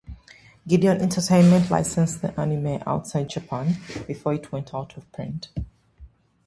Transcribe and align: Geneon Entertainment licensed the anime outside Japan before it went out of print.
Geneon 0.67 0.97
Entertainment 0.97 1.69
licensed 1.69 2.23
the 2.23 2.39
anime 2.39 2.81
outside 2.87 3.29
Japan 3.29 3.77
before 4.07 4.33
it 4.33 4.51
went 4.51 4.73
out 4.73 4.97
of 4.97 5.11
print. 5.11 5.49